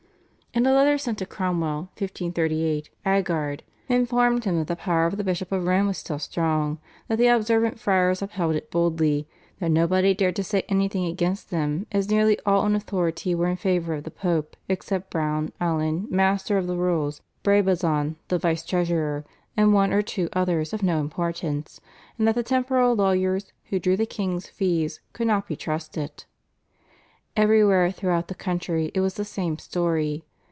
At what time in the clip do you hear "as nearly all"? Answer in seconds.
11.93-12.65